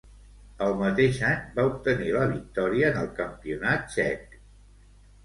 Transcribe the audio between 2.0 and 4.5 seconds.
la victòria en el Campionat Txec.